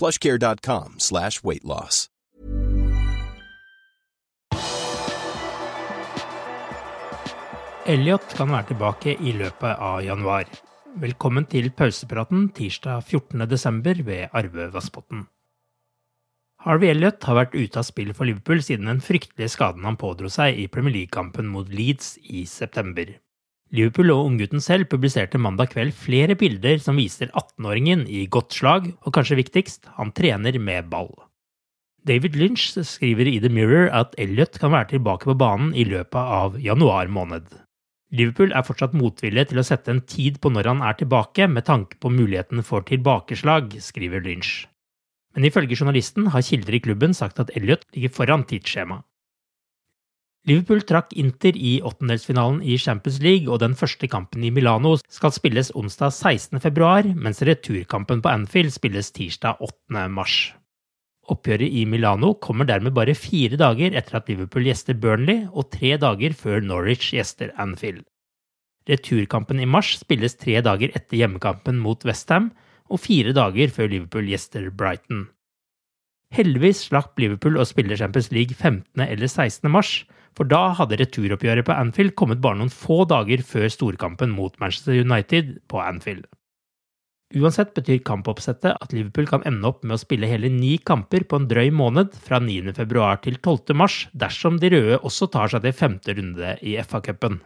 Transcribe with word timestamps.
plushcare.com 0.00 0.96
slash 0.98 1.44
weight 1.44 1.64
loss. 1.64 2.08
Elliot 7.90 8.34
kan 8.36 8.50
være 8.52 8.68
tilbake 8.68 9.16
i 9.18 9.32
løpet 9.34 9.80
av 9.82 10.02
januar. 10.04 10.48
Velkommen 11.00 11.46
til 11.50 11.70
pausepraten 11.74 12.48
tirsdag 12.54 13.02
14.12. 13.08 14.02
ved 14.06 14.28
Arve 14.32 14.68
Vassbotn. 14.74 15.24
Harvey 16.60 16.90
Elliot 16.92 17.24
har 17.24 17.38
vært 17.38 17.56
ute 17.56 17.80
av 17.80 17.86
spill 17.88 18.12
for 18.12 18.28
Liverpool 18.28 18.60
siden 18.62 18.90
den 18.90 19.00
fryktelige 19.00 19.54
skaden 19.54 19.86
han 19.88 19.96
pådro 19.96 20.28
seg 20.28 20.60
i 20.60 20.68
Premier 20.68 20.92
League-kampen 20.98 21.48
mot 21.48 21.72
Leeds 21.72 22.18
i 22.20 22.44
september. 22.44 23.14
Liverpool 23.70 24.10
og 24.10 24.26
unggutten 24.26 24.62
selv 24.62 24.88
publiserte 24.90 25.38
mandag 25.38 25.70
kveld 25.74 25.94
flere 25.94 26.34
bilder 26.38 26.80
som 26.82 26.98
viser 26.98 27.30
18-åringen 27.30 28.02
i 28.10 28.24
godt 28.26 28.56
slag, 28.58 28.88
og 29.06 29.14
kanskje 29.14 29.38
viktigst, 29.38 29.86
han 29.94 30.10
trener 30.10 30.58
med 30.58 30.88
ball. 30.90 31.12
David 32.06 32.34
Lynch 32.34 32.72
skriver 32.82 33.28
i 33.28 33.38
The 33.38 33.50
Mirror 33.52 33.90
at 33.94 34.16
Elliot 34.18 34.58
kan 34.58 34.72
være 34.72 34.96
tilbake 34.96 35.28
på 35.28 35.36
banen 35.38 35.74
i 35.76 35.84
løpet 35.86 36.18
av 36.18 36.56
januar 36.58 37.12
måned. 37.12 37.46
Liverpool 38.10 38.50
er 38.56 38.66
fortsatt 38.66 38.96
motvillige 38.96 39.52
til 39.52 39.60
å 39.62 39.66
sette 39.66 39.92
en 39.92 40.02
tid 40.02 40.40
på 40.42 40.50
når 40.50 40.72
han 40.72 40.82
er 40.82 40.96
tilbake, 40.98 41.46
med 41.46 41.68
tanke 41.68 42.00
på 42.02 42.10
muligheten 42.10 42.64
for 42.66 42.82
tilbakeslag, 42.88 43.76
skriver 43.84 44.24
Lynch. 44.24 44.64
Men 45.36 45.46
ifølge 45.46 45.78
journalisten 45.78 46.32
har 46.34 46.42
kilder 46.42 46.74
i 46.74 46.82
klubben 46.82 47.14
sagt 47.14 47.38
at 47.38 47.52
Elliot 47.54 47.86
ligger 47.94 48.10
foran 48.16 48.42
tidsskjema. 48.50 49.04
Liverpool 50.48 50.80
trakk 50.88 51.12
Inter 51.20 51.52
i 51.52 51.74
åttendelsfinalen 51.84 52.62
i 52.64 52.78
Champions 52.80 53.18
League, 53.20 53.48
og 53.52 53.60
den 53.60 53.74
første 53.76 54.08
kampen 54.08 54.44
i 54.46 54.52
Milano 54.54 54.94
skal 55.12 55.34
spilles 55.36 55.68
onsdag 55.76 56.14
16.2, 56.16 57.12
mens 57.12 57.42
returkampen 57.44 58.22
på 58.24 58.30
Anfield 58.32 58.72
spilles 58.72 59.12
tirsdag 59.12 59.60
8.3. 59.60 60.54
Oppgjøret 61.30 61.74
i 61.76 61.84
Milano 61.86 62.32
kommer 62.42 62.66
dermed 62.66 62.94
bare 62.96 63.14
fire 63.14 63.58
dager 63.60 63.92
etter 63.98 64.16
at 64.18 64.30
Liverpool 64.32 64.64
gjester 64.66 64.96
Burnley, 64.96 65.44
og 65.52 65.68
tre 65.74 65.92
dager 66.00 66.32
før 66.34 66.64
Norwich 66.64 67.12
gjester 67.14 67.52
Anfield. 67.60 68.06
Returkampen 68.88 69.60
i 69.60 69.68
mars 69.68 69.92
spilles 70.00 70.34
tre 70.40 70.56
dager 70.64 70.90
etter 70.96 71.20
hjemmekampen 71.20 71.76
mot 71.84 72.02
Westham, 72.08 72.48
og 72.90 73.04
fire 73.04 73.36
dager 73.36 73.70
før 73.70 73.92
Liverpool 73.92 74.32
gjester 74.32 74.70
Brighton. 74.72 75.28
Heldigvis 76.34 76.86
slapp 76.88 77.18
Liverpool 77.20 77.58
å 77.60 77.68
spille 77.68 77.98
Champions 77.98 78.30
League 78.32 78.56
15. 78.56 79.04
eller 79.04 79.28
16. 79.28 79.68
mars, 79.70 79.92
for 80.38 80.48
da 80.50 80.70
hadde 80.78 80.98
returoppgjøret 81.00 81.66
på 81.66 81.76
Anfield 81.76 82.16
kommet 82.18 82.42
bare 82.42 82.60
noen 82.60 82.72
få 82.72 83.02
dager 83.10 83.42
før 83.46 83.68
storkampen 83.72 84.34
mot 84.34 84.54
Manchester 84.62 85.00
United 85.00 85.56
på 85.70 85.82
Anfield. 85.82 86.28
Uansett 87.30 87.76
betyr 87.76 88.00
kampoppsettet 88.02 88.74
at 88.74 88.92
Liverpool 88.94 89.28
kan 89.30 89.44
ende 89.46 89.68
opp 89.68 89.84
med 89.84 89.94
å 89.94 90.02
spille 90.02 90.26
hele 90.26 90.50
ni 90.50 90.72
kamper 90.82 91.22
på 91.30 91.38
en 91.38 91.46
drøy 91.50 91.68
måned 91.70 92.16
fra 92.18 92.40
9.2 92.42 92.80
til 93.26 93.38
12.3 93.38 94.10
dersom 94.18 94.58
de 94.58 94.72
røde 94.74 94.98
også 94.98 95.30
tar 95.30 95.52
seg 95.52 95.62
til 95.62 95.76
femte 95.78 96.16
runde 96.18 96.56
i 96.66 96.74
FA-cupen. 96.82 97.38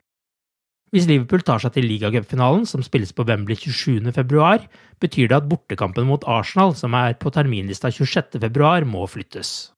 Hvis 0.95 1.09
Liverpool 1.11 1.43
tar 1.43 1.59
seg 1.61 1.75
til 1.75 1.89
ligacupfinalen, 1.91 2.65
som 2.71 2.85
spilles 2.87 3.13
på 3.13 3.27
Wembley 3.27 3.59
27.2, 3.59 4.69
betyr 5.03 5.29
det 5.29 5.41
at 5.41 5.49
bortekampen 5.51 6.07
mot 6.07 6.25
Arsenal, 6.31 6.73
som 6.79 6.95
er 6.95 7.19
på 7.19 7.35
terminlista 7.35 7.91
26.2, 7.91 8.87
må 8.89 9.03
flyttes. 9.11 9.74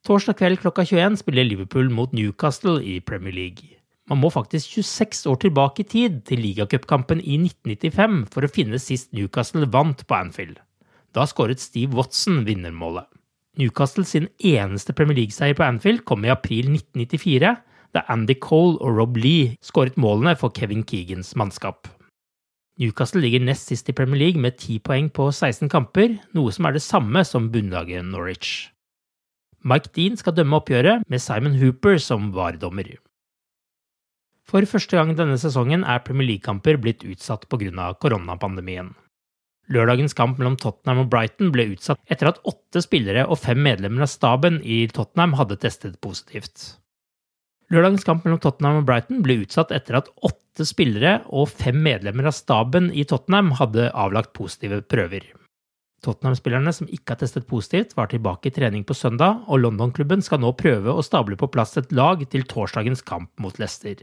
Torsdag 0.00 0.38
kveld 0.38 0.62
klokka 0.62 0.80
21 0.88 1.18
spiller 1.20 1.44
Liverpool 1.44 1.90
mot 1.92 2.12
Newcastle 2.16 2.78
i 2.80 3.00
Premier 3.04 3.34
League. 3.36 3.76
Man 4.08 4.22
må 4.22 4.30
faktisk 4.32 4.78
26 4.78 5.26
år 5.28 5.36
tilbake 5.42 5.84
i 5.84 5.88
tid, 5.92 6.22
til 6.24 6.40
ligacupkampen 6.40 7.20
i 7.20 7.36
1995, 7.36 8.22
for 8.32 8.46
å 8.46 8.50
finne 8.50 8.80
sist 8.80 9.12
Newcastle 9.12 9.68
vant 9.68 10.06
på 10.08 10.16
Anfield. 10.16 10.56
Da 11.12 11.26
skåret 11.28 11.60
Steve 11.60 11.92
Watson 11.98 12.46
vinnermålet. 12.48 13.10
Newcastle 13.60 14.06
sin 14.08 14.30
eneste 14.40 14.96
Premier 14.96 15.20
League-seier 15.20 15.58
på 15.58 15.68
Anfield 15.68 16.06
kom 16.08 16.24
i 16.24 16.32
april 16.32 16.72
1994, 16.72 17.54
da 17.92 18.06
Andy 18.08 18.38
Cole 18.40 18.80
og 18.80 18.96
Rob 18.96 19.20
Lee 19.20 19.52
skåret 19.60 20.00
målene 20.00 20.32
for 20.40 20.54
Kevin 20.56 20.86
Keegans 20.86 21.36
mannskap. 21.36 21.92
Newcastle 22.80 23.20
ligger 23.20 23.44
nest 23.44 23.68
sist 23.68 23.92
i 23.92 23.92
Premier 23.92 24.24
League 24.24 24.40
med 24.40 24.56
10 24.56 24.80
poeng 24.80 25.12
på 25.12 25.28
16 25.28 25.68
kamper, 25.68 26.16
noe 26.32 26.56
som 26.56 26.64
er 26.64 26.78
det 26.78 26.86
samme 26.88 27.26
som 27.28 27.52
bunnlaget 27.52 28.06
Norwich. 28.08 28.70
Mike 29.60 29.92
Dean 29.96 30.16
skal 30.16 30.34
dømme 30.36 30.56
oppgjøret, 30.56 31.04
med 31.08 31.20
Simon 31.20 31.58
Hooper 31.60 31.98
som 32.00 32.30
varedommer. 32.32 32.94
For 34.48 34.64
første 34.66 34.96
gang 34.96 35.12
denne 35.18 35.36
sesongen 35.38 35.84
er 35.84 36.02
Premier 36.02 36.32
League-kamper 36.32 36.80
blitt 36.80 37.04
utsatt 37.06 37.46
pga. 37.52 37.92
koronapandemien. 38.00 38.94
Lørdagens 39.70 40.16
kamp 40.18 40.40
mellom 40.40 40.56
Tottenham 40.58 41.04
og 41.04 41.10
Brighton 41.12 41.52
ble 41.54 41.68
utsatt 41.76 42.00
etter 42.10 42.32
at 42.32 42.40
åtte 42.42 42.82
spillere 42.82 43.28
og 43.30 43.38
fem 43.38 43.60
medlemmer 43.62 44.02
av 44.02 44.10
staben 44.10 44.58
i 44.66 44.82
Tottenham 44.90 45.36
hadde 45.38 45.60
testet 45.62 46.00
positivt. 46.02 46.80
Lørdagens 47.70 48.02
kamp 48.02 48.24
mellom 48.26 48.40
Tottenham 48.42 48.80
og 48.80 48.88
Brighton 48.88 49.20
ble 49.22 49.44
utsatt 49.44 49.70
etter 49.70 50.00
at 50.00 50.10
åtte 50.26 50.66
spillere 50.66 51.20
og 51.28 51.52
fem 51.52 51.78
medlemmer 51.84 52.26
av 52.26 52.34
staben 52.34 52.90
i 52.90 53.04
Tottenham 53.06 53.52
hadde 53.60 53.92
avlagt 53.94 54.34
positive 54.34 54.82
prøver. 54.82 55.28
Tottenham-spillerne 56.04 56.72
som 56.72 56.88
ikke 56.88 57.14
har 57.14 57.20
testet 57.20 57.48
positivt, 57.48 57.92
var 57.96 58.08
tilbake 58.08 58.48
i 58.48 58.54
trening 58.56 58.86
på 58.88 58.96
søndag, 58.96 59.42
og 59.48 59.60
London-klubben 59.64 60.24
skal 60.24 60.40
nå 60.40 60.54
prøve 60.56 60.94
å 60.94 61.04
stable 61.04 61.36
på 61.40 61.50
plass 61.52 61.76
et 61.80 61.92
lag 61.92 62.22
til 62.32 62.46
torsdagens 62.48 63.04
kamp 63.04 63.30
mot 63.42 63.60
Leicester. 63.60 64.00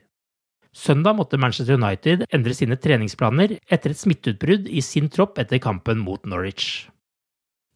Søndag 0.78 1.18
måtte 1.18 1.40
Manchester 1.42 1.80
United 1.80 2.28
endre 2.30 2.54
sine 2.54 2.78
treningsplaner 2.78 3.56
etter 3.66 3.94
et 3.94 3.98
smitteutbrudd 3.98 4.68
i 4.70 4.84
sin 4.86 5.10
tropp 5.10 5.40
etter 5.42 5.58
kampen 5.64 6.04
mot 6.06 6.22
Norwich. 6.30 6.86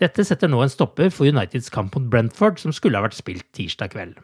Dette 0.01 0.25
setter 0.25 0.49
nå 0.49 0.61
en 0.61 0.73
stopper 0.73 1.09
for 1.13 1.29
Uniteds 1.29 1.69
kamp 1.73 1.95
mot 1.97 2.05
Brentford, 2.13 2.61
som 2.61 2.73
skulle 2.73 2.97
ha 2.97 3.05
vært 3.05 3.17
spilt 3.17 3.47
tirsdag 3.57 3.95
kveld. 3.95 4.19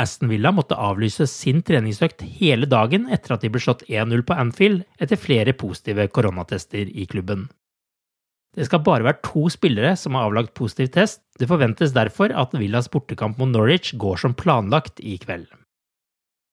Aston 0.00 0.30
Villa 0.32 0.52
måtte 0.54 0.78
avlyse 0.80 1.26
sin 1.28 1.60
treningsøkt 1.66 2.22
hele 2.38 2.68
dagen 2.68 3.08
etter 3.12 3.34
at 3.34 3.44
de 3.44 3.50
ble 3.52 3.60
slått 3.60 3.84
1-0 3.88 4.22
på 4.24 4.36
Anfield 4.38 4.84
etter 5.02 5.20
flere 5.20 5.52
positive 5.52 6.06
koronatester 6.14 6.88
i 6.88 7.04
klubben. 7.10 7.50
Det 8.56 8.66
skal 8.66 8.82
bare 8.82 9.06
være 9.06 9.22
to 9.22 9.46
spillere 9.52 9.94
som 9.98 10.16
har 10.18 10.26
avlagt 10.26 10.56
positiv 10.58 10.90
test. 10.96 11.22
Det 11.38 11.48
forventes 11.48 11.94
derfor 11.94 12.34
at 12.34 12.54
Villas 12.58 12.90
bortekamp 12.90 13.38
mot 13.38 13.50
Norwich 13.50 13.94
går 13.94 14.18
som 14.24 14.34
planlagt 14.34 14.98
i 15.00 15.16
kveld. 15.22 15.46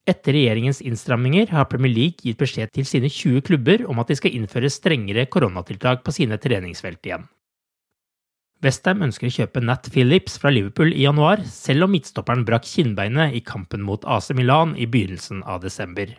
Etter 0.08 0.38
regjeringens 0.38 0.80
innstramminger 0.86 1.50
har 1.52 1.68
Premier 1.68 1.92
League 1.92 2.24
gitt 2.24 2.38
beskjed 2.40 2.72
til 2.72 2.86
sine 2.88 3.10
20 3.12 3.42
klubber 3.50 3.84
om 3.92 3.98
at 4.00 4.08
de 4.08 4.16
skal 4.16 4.38
innføre 4.38 4.70
strengere 4.72 5.26
koronatiltak 5.28 6.06
på 6.06 6.14
sine 6.16 6.38
treningsfelt 6.40 7.10
igjen. 7.10 7.26
Westham 8.64 9.04
ønsker 9.06 9.28
å 9.28 9.34
kjøpe 9.34 9.62
Nat 9.62 9.90
Phillips 9.94 10.40
fra 10.42 10.50
Liverpool 10.54 10.94
i 10.94 11.04
januar, 11.04 11.44
selv 11.46 11.86
om 11.86 11.92
midtstopperen 11.94 12.46
brakk 12.48 12.66
kinnbeinet 12.66 13.36
i 13.38 13.44
kampen 13.46 13.84
mot 13.86 14.06
AC 14.08 14.32
Milan 14.38 14.74
i 14.80 14.88
begynnelsen 14.90 15.44
av 15.44 15.62
desember. 15.66 16.16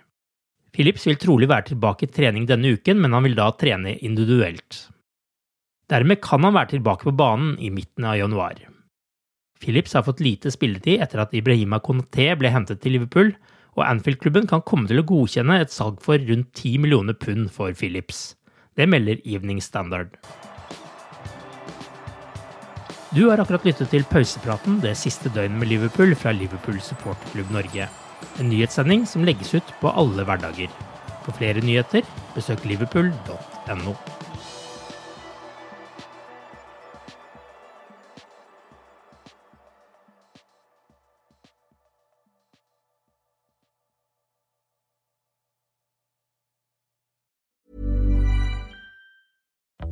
Phillips 0.77 1.09
vil 1.09 1.19
trolig 1.19 1.49
være 1.51 1.73
tilbake 1.73 2.07
i 2.07 2.13
trening 2.13 2.47
denne 2.47 2.77
uken, 2.77 3.01
men 3.01 3.17
han 3.17 3.27
vil 3.27 3.35
da 3.41 3.49
trene 3.59 3.97
individuelt. 4.05 4.85
Dermed 5.89 6.21
kan 6.21 6.45
han 6.45 6.53
være 6.53 6.75
tilbake 6.75 7.09
på 7.09 7.15
banen 7.17 7.55
i 7.65 7.71
midten 7.73 8.05
av 8.05 8.19
januar. 8.21 8.59
Phillips 9.59 9.95
har 9.97 10.05
fått 10.07 10.21
lite 10.21 10.53
spilletid 10.53 11.01
etter 11.03 11.23
at 11.23 11.33
Ibrahima 11.35 11.81
Konaté 11.83 12.29
ble 12.39 12.51
hentet 12.53 12.83
til 12.83 12.95
Liverpool, 12.95 13.33
og 13.79 13.87
Anfield-klubben 13.87 14.47
kan 14.51 14.63
komme 14.67 14.91
til 14.91 15.01
å 15.01 15.07
godkjenne 15.07 15.57
et 15.63 15.73
salg 15.73 16.03
for 16.05 16.21
rundt 16.29 16.51
10 16.53 16.83
millioner 16.83 17.17
pund 17.17 17.49
for 17.55 17.73
Phillips. 17.73 18.35
Det 18.77 18.87
melder 18.91 19.23
Evening 19.25 19.63
Standard. 19.65 20.13
Du 23.17 23.25
har 23.31 23.41
akkurat 23.41 23.65
lyttet 23.65 23.89
til 23.89 24.05
pausepraten 24.13 24.83
det 24.85 24.93
siste 25.01 25.33
døgnet 25.33 25.63
med 25.63 25.73
Liverpool 25.73 26.13
fra 26.19 26.35
Liverpool 26.37 26.77
supporterklubb 26.85 27.55
Norge. 27.57 27.89
En 28.39 28.53
nyhetssending 28.53 29.09
som 29.09 29.25
legges 29.25 29.55
ut 29.57 29.75
på 29.81 29.95
alle 29.97 30.27
hverdager. 30.29 30.69
For 31.25 31.33
flere 31.41 31.65
nyheter, 31.65 32.05
besøk 32.37 32.69
liverpool.no. 32.69 33.97